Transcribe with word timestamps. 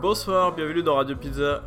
Bonsoir, 0.00 0.54
bienvenue 0.54 0.82
dans 0.82 0.94
Radio 0.94 1.14
Pizza. 1.14 1.62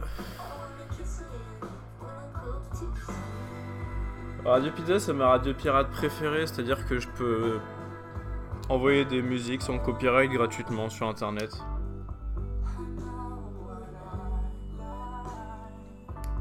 Radio 4.44 4.72
Pizza, 4.72 5.00
c'est 5.00 5.14
ma 5.14 5.28
radio 5.28 5.54
pirate 5.54 5.92
préférée, 5.92 6.48
c'est-à-dire 6.48 6.88
que 6.88 6.98
je 6.98 7.08
peux 7.10 7.60
envoyer 8.70 9.06
des 9.06 9.22
musiques 9.22 9.62
sans 9.62 9.78
copyright 9.78 10.32
gratuitement 10.32 10.90
sur 10.90 11.08
internet. 11.08 11.52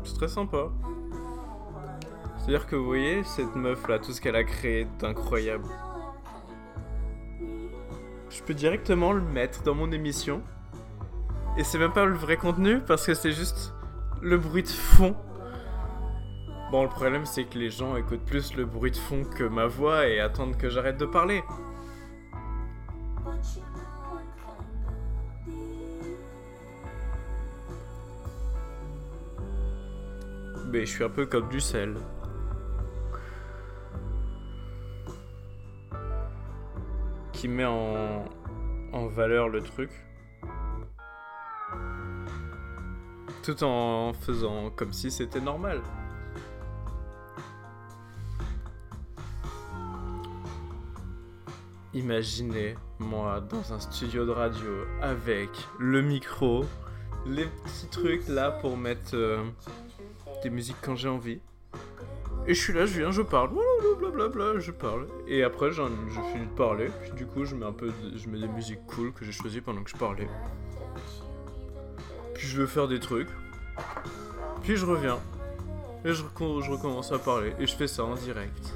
C'est 0.05 0.17
très 0.17 0.29
sympa. 0.29 0.71
C'est-à-dire 2.39 2.67
que 2.67 2.75
vous 2.75 2.87
voyez, 2.87 3.23
cette 3.25 3.55
meuf 3.55 3.87
là, 3.87 3.99
tout 3.99 4.13
ce 4.13 4.21
qu'elle 4.23 4.37
a 4.37 4.45
créé 4.45 4.87
d'incroyable. 4.99 5.69
Je 8.31 8.43
peux 8.43 8.55
directement 8.55 9.13
le 9.13 9.21
mettre 9.21 9.63
dans 9.63 9.75
mon 9.75 9.93
émission. 9.93 10.41
Et 11.59 11.65
c'est 11.65 11.79
même 11.79 11.93
pas 11.93 12.07
le 12.07 12.15
vrai 12.15 12.39
contenu 12.39 12.81
parce 12.81 13.05
que 13.07 13.13
c'est 13.13 13.33
juste 13.33 13.75
le 14.23 14.39
bruit 14.39 14.63
de 14.63 14.69
fond. 14.69 15.15
Bon, 16.71 16.85
le 16.85 16.89
problème 16.89 17.27
c'est 17.27 17.45
que 17.45 17.59
les 17.59 17.69
gens 17.69 17.95
écoutent 17.97 18.25
plus 18.25 18.55
le 18.57 18.65
bruit 18.65 18.91
de 18.91 18.97
fond 18.97 19.23
que 19.25 19.45
ma 19.45 19.67
voix 19.67 20.07
et 20.09 20.19
attendent 20.19 20.57
que 20.57 20.71
j'arrête 20.71 20.97
de 20.97 21.05
parler. 21.05 21.45
Mais 30.69 30.87
je 30.87 30.91
suis 30.91 31.05
un 31.05 31.11
peu 31.11 31.27
comme 31.27 31.51
du 31.51 31.61
sel. 31.61 31.97
Qui 37.35 37.49
met 37.49 37.67
en, 37.67 38.25
en 38.95 39.07
valeur 39.09 39.51
le 39.51 39.61
truc. 39.61 39.91
Tout 43.43 43.65
en 43.65 44.13
faisant 44.13 44.71
comme 44.71 44.93
si 44.93 45.11
c'était 45.11 45.41
normal. 45.41 45.81
Imaginez 51.93 52.77
moi 53.01 53.41
dans 53.41 53.75
un 53.75 53.81
studio 53.81 54.25
de 54.25 54.31
radio 54.31 54.85
avec 55.03 55.51
le 55.79 56.03
micro, 56.03 56.65
les 57.27 57.47
petits 57.47 57.89
trucs 57.91 58.29
là 58.29 58.51
pour 58.53 58.77
mettre 58.77 59.15
euh, 59.15 59.43
des 60.43 60.51
musiques 60.51 60.77
quand 60.81 60.95
j'ai 60.95 61.09
envie. 61.09 61.41
Et 62.47 62.55
je 62.55 62.61
suis 62.61 62.73
là, 62.73 62.87
je 62.87 62.99
viens, 62.99 63.11
je 63.11 63.23
parle, 63.23 63.51
blablabla, 63.99 64.59
je 64.59 64.73
parle. 64.73 65.07
Et 65.29 65.45
après, 65.45 65.71
je 65.71 65.83
finis 66.33 66.47
de 66.47 66.57
parler, 66.57 66.89
puis 67.03 67.13
du 67.13 67.27
coup, 67.27 67.45
je 67.45 67.55
mets 67.55 67.67
un 67.67 67.73
peu, 67.73 67.93
je 68.17 68.29
mets 68.29 68.39
des 68.39 68.49
musiques 68.49 68.85
cool 68.87 69.13
que 69.13 69.25
j'ai 69.25 69.31
choisies 69.31 69.61
pendant 69.61 69.83
que 69.83 69.91
je 69.91 69.97
parlais. 69.97 70.27
Je 72.45 72.61
vais 72.61 72.67
faire 72.67 72.89
des 72.89 72.99
trucs. 72.99 73.29
Puis 74.63 74.77
je 74.77 74.85
reviens. 74.85 75.19
Et 76.05 76.13
je 76.13 76.23
recommence 76.23 77.13
à 77.13 77.19
parler. 77.19 77.55
Et 77.61 77.67
je 77.67 77.75
fais 77.75 77.87
ça 77.87 78.05
en 78.05 78.15
direct. 78.15 78.75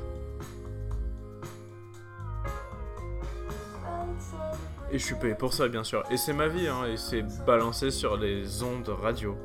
Et 4.93 4.99
je 4.99 5.05
suis 5.05 5.17
payé 5.17 5.35
pour 5.35 5.53
ça, 5.53 5.67
bien 5.67 5.83
sûr. 5.83 6.05
Et 6.13 6.17
c'est 6.17 6.33
ma 6.33 6.47
vie, 6.47 6.69
hein. 6.69 6.87
Et 6.87 6.97
c'est 6.97 7.23
balancé 7.45 7.91
sur 7.91 8.17
les 8.17 8.63
ondes 8.63 8.89
radio. 8.89 9.37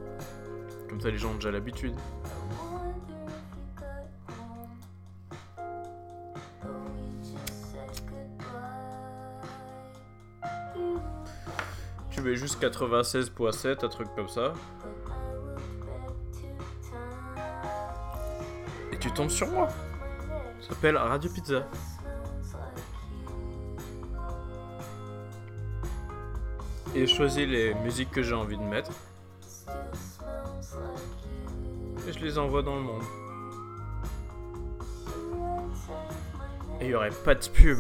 Comme 0.88 1.02
ça, 1.02 1.10
les 1.10 1.18
gens 1.18 1.32
ont 1.32 1.36
déjà 1.36 1.50
l'habitude. 1.50 1.96
Tu 12.22 12.28
mets 12.28 12.36
juste 12.36 12.62
96.7, 12.62 13.84
un 13.84 13.90
truc 13.90 14.08
comme 14.16 14.28
ça. 14.28 14.54
Et 18.92 18.98
tu 19.00 19.12
tombes 19.12 19.32
sur 19.32 19.48
moi. 19.48 19.68
Ça 20.62 20.70
s'appelle 20.70 20.98
Radio 20.98 21.32
Pizza. 21.32 21.68
Et 26.94 27.08
choisis 27.08 27.48
les 27.48 27.74
musiques 27.74 28.12
que 28.12 28.22
j'ai 28.22 28.36
envie 28.36 28.58
de 28.58 28.64
mettre. 28.66 28.92
Et 32.08 32.14
je 32.14 32.20
les 32.20 32.38
envoie 32.38 32.62
dans 32.62 32.76
le 32.76 32.82
monde. 32.82 33.04
Et 36.82 36.84
il 36.84 36.88
n'y 36.90 36.94
aurait 36.94 37.10
pas 37.26 37.34
de 37.34 37.48
pub. 37.50 37.80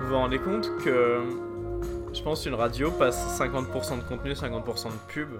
Vous 0.00 0.08
vous 0.08 0.14
rendez 0.16 0.40
compte 0.40 0.76
que 0.78 1.47
pense 2.28 2.44
une 2.44 2.56
radio 2.56 2.90
passe 2.90 3.40
50% 3.40 4.00
de 4.00 4.02
contenu, 4.02 4.32
50% 4.34 4.88
de 4.88 4.92
pub. 5.08 5.30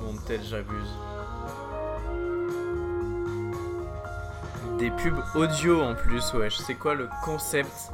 Bon, 0.00 0.12
peut-être 0.26 0.42
j'abuse. 0.42 0.90
Des 4.76 4.90
pubs 4.90 5.22
audio 5.36 5.80
en 5.82 5.94
plus, 5.94 6.34
wesh. 6.34 6.58
C'est 6.58 6.74
quoi 6.74 6.96
le 6.96 7.08
concept? 7.24 7.92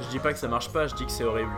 Je 0.00 0.08
dis 0.08 0.20
pas 0.20 0.32
que 0.32 0.38
ça 0.38 0.48
marche 0.48 0.72
pas, 0.72 0.86
je 0.86 0.94
dis 0.94 1.04
que 1.04 1.12
c'est 1.12 1.24
horrible. 1.24 1.52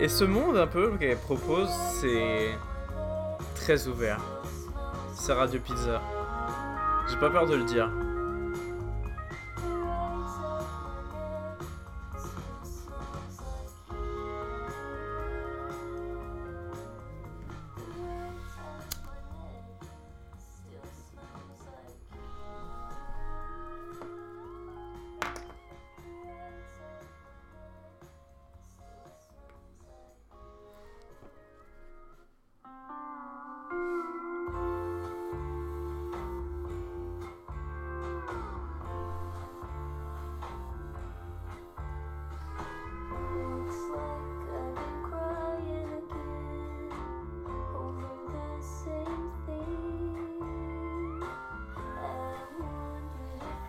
Et 0.00 0.08
ce 0.08 0.24
monde 0.24 0.56
un 0.56 0.66
peu 0.66 0.96
qu'elle 0.98 1.16
propose, 1.16 1.70
c'est 2.00 2.58
très 3.54 3.86
ouvert. 3.86 4.18
C'est 5.20 5.32
Radio 5.32 5.58
Pizza. 5.58 6.00
J'ai 7.08 7.16
pas 7.16 7.28
peur 7.28 7.46
de 7.46 7.56
le 7.56 7.64
dire. 7.64 7.90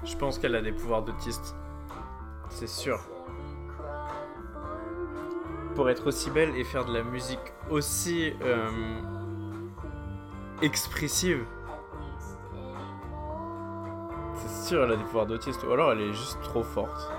Je 0.09 0.17
pense 0.17 0.39
qu'elle 0.39 0.55
a 0.55 0.61
des 0.61 0.71
pouvoirs 0.71 1.03
d'autiste. 1.03 1.55
C'est 2.49 2.67
sûr. 2.67 2.99
Pour 5.75 5.89
être 5.89 6.07
aussi 6.07 6.31
belle 6.31 6.55
et 6.57 6.63
faire 6.63 6.83
de 6.83 6.93
la 6.93 7.03
musique 7.03 7.39
aussi 7.69 8.33
euh, 8.41 8.99
expressive. 10.63 11.45
C'est 14.35 14.67
sûr, 14.67 14.83
elle 14.83 14.93
a 14.93 14.95
des 14.95 15.03
pouvoirs 15.03 15.27
d'autiste. 15.27 15.63
Ou 15.63 15.71
alors 15.71 15.91
elle 15.91 16.01
est 16.01 16.13
juste 16.13 16.41
trop 16.41 16.63
forte. 16.63 17.11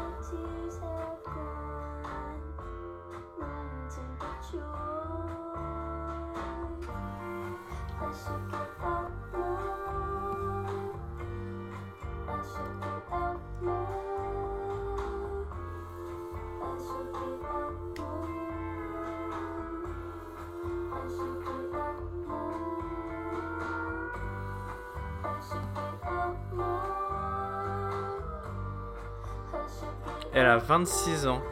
Elle 30.32 30.46
a 30.46 30.58
26 30.58 31.26
ans. 31.26 31.42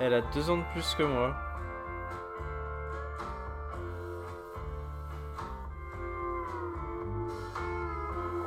Elle 0.00 0.14
a 0.14 0.22
2 0.22 0.50
ans 0.50 0.56
de 0.56 0.62
plus 0.72 0.94
que 0.94 1.02
moi. 1.02 1.34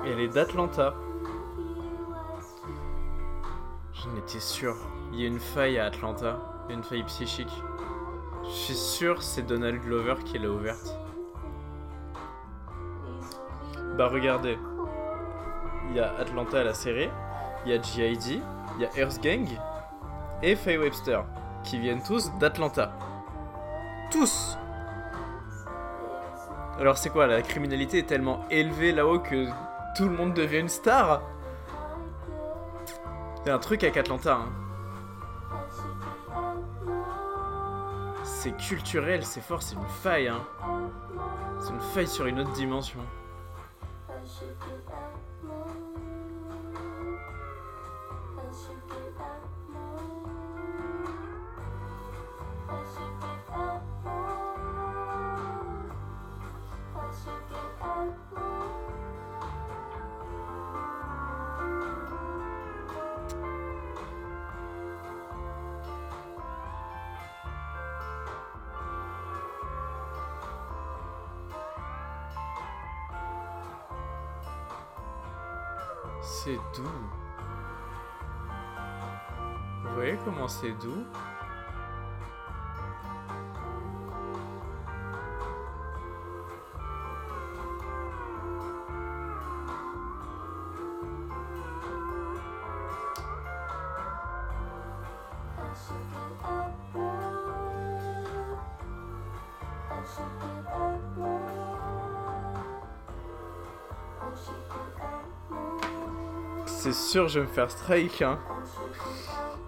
Elle 0.06 0.20
est 0.20 0.28
d'Atlanta. 0.30 0.94
J'en 4.04 4.16
étais 4.16 4.40
sûr. 4.40 4.76
Il 5.12 5.22
y 5.22 5.26
a 5.26 5.28
une 5.28 5.40
faille 5.40 5.78
à 5.78 5.86
Atlanta. 5.86 6.38
Une 6.70 6.84
faille 6.84 7.04
psychique. 7.04 7.52
Je 8.44 8.50
suis 8.50 8.76
sûr 8.76 9.22
c'est 9.22 9.42
Donald 9.42 9.82
Glover 9.82 10.16
qui 10.26 10.40
l'a 10.40 10.50
ouverte. 10.50 10.98
Bah 13.98 14.08
regardez, 14.08 14.58
il 15.90 15.98
y 15.98 16.00
a 16.00 16.14
Atlanta 16.18 16.64
la 16.64 16.74
série, 16.74 17.10
il 17.66 17.72
y 17.72 17.76
a 17.76 17.82
G.I.D., 17.82 18.42
il 18.78 18.82
y 18.82 18.86
a 18.86 18.98
Earth 18.98 19.22
Gang 19.22 19.46
et 20.42 20.56
Faye 20.56 20.78
Webster, 20.78 21.26
qui 21.64 21.80
viennent 21.80 22.02
tous 22.02 22.32
d'Atlanta. 22.40 22.94
Tous 24.10 24.58
Alors 26.80 26.98
c'est 26.98 27.10
quoi, 27.10 27.28
la 27.28 27.42
criminalité 27.42 28.00
est 28.00 28.08
tellement 28.08 28.46
élevée 28.50 28.94
là-haut 28.94 29.20
que 29.20 29.48
tout 29.98 30.08
le 30.08 30.16
monde 30.16 30.34
devient 30.34 30.60
une 30.60 30.70
star? 30.70 31.22
Il 33.46 33.48
y 33.48 33.52
a 33.52 33.56
un 33.56 33.60
truc 33.60 33.84
avec 33.84 33.98
Atlanta. 33.98 34.36
Hein. 34.36 34.50
C'est 38.24 38.56
culturel, 38.58 39.26
c'est 39.26 39.42
fort, 39.42 39.62
c'est 39.62 39.76
une 39.76 39.88
faille. 40.02 40.28
Hein. 40.28 40.42
C'est 41.60 41.72
une 41.72 41.80
faille 41.80 42.08
sur 42.08 42.26
une 42.26 42.40
autre 42.40 42.52
dimension. 42.54 43.00
C'est 76.32 76.60
doux. 76.76 76.84
Vous 79.84 79.96
voyez 79.96 80.16
comment 80.24 80.48
c'est 80.48 80.74
doux? 80.74 81.04
C'est 106.82 106.94
sûr, 106.94 107.28
je 107.28 107.42
vais 107.42 107.46
me 107.46 107.52
faire 107.52 107.70
strike. 107.70 108.22
Hein. 108.22 108.40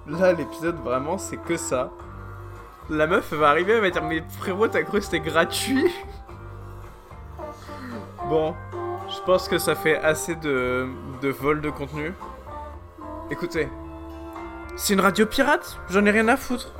Là, 0.07 0.31
l'épisode, 0.31 0.77
vraiment, 0.77 1.17
c'est 1.17 1.35
que 1.35 1.57
ça. 1.57 1.91
La 2.89 3.05
meuf 3.05 3.33
va 3.33 3.49
arriver, 3.49 3.73
elle 3.73 3.81
va 3.81 3.89
dire 3.89 4.01
Mais 4.01 4.23
frérot, 4.39 4.69
t'as 4.69 4.83
cru 4.83 4.99
que 4.99 5.03
c'était 5.03 5.19
gratuit? 5.19 5.91
Bon, 8.29 8.55
je 9.09 9.19
pense 9.25 9.49
que 9.49 9.57
ça 9.57 9.75
fait 9.75 9.97
assez 9.97 10.35
de, 10.35 10.87
vol 11.21 11.59
de 11.59 11.69
contenu. 11.69 12.13
Écoutez, 13.29 13.67
c'est 14.77 14.93
une 14.93 15.01
radio 15.01 15.25
pirate, 15.25 15.77
j'en 15.89 16.05
ai 16.05 16.11
rien 16.11 16.29
à 16.29 16.37
foutre. 16.37 16.71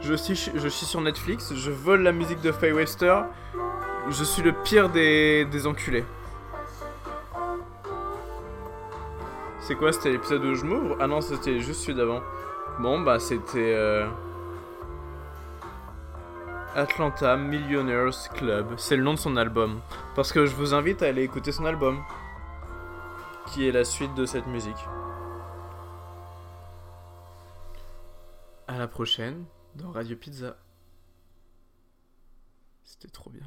Je 0.00 0.14
suis, 0.14 0.34
je 0.54 0.68
suis 0.68 0.86
sur 0.86 1.02
Netflix, 1.02 1.52
je 1.54 1.70
vole 1.70 2.00
la 2.00 2.12
musique 2.12 2.40
de 2.40 2.52
Faye 2.52 2.72
Webster, 2.72 3.26
je 4.08 4.24
suis 4.24 4.42
le 4.42 4.52
pire 4.52 4.88
des, 4.88 5.44
des 5.44 5.66
enculés. 5.66 6.06
C'est 9.66 9.76
quoi 9.76 9.94
C'était 9.94 10.10
l'épisode 10.10 10.44
où 10.44 10.54
je 10.54 10.64
m'ouvre? 10.66 10.98
Ah 11.00 11.06
non, 11.06 11.22
c'était 11.22 11.58
juste 11.58 11.80
celui 11.80 11.94
d'avant. 11.94 12.20
Bon, 12.80 13.00
bah 13.00 13.18
c'était... 13.18 13.74
Euh, 13.74 14.06
Atlanta 16.74 17.38
Millionaires 17.38 18.10
Club. 18.34 18.74
C'est 18.76 18.94
le 18.94 19.02
nom 19.02 19.14
de 19.14 19.18
son 19.18 19.38
album. 19.38 19.80
Parce 20.14 20.32
que 20.32 20.44
je 20.44 20.54
vous 20.54 20.74
invite 20.74 21.02
à 21.02 21.06
aller 21.06 21.22
écouter 21.22 21.50
son 21.50 21.64
album. 21.64 22.04
Qui 23.46 23.66
est 23.66 23.72
la 23.72 23.84
suite 23.84 24.14
de 24.14 24.26
cette 24.26 24.46
musique. 24.48 24.76
À 28.66 28.76
la 28.76 28.86
prochaine 28.86 29.46
dans 29.76 29.92
Radio 29.92 30.14
Pizza. 30.14 30.58
C'était 32.82 33.08
trop 33.08 33.30
bien. 33.30 33.46